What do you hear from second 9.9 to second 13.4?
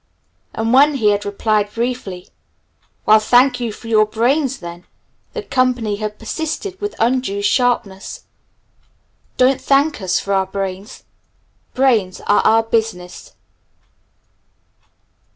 us for our brains. Brains are our business."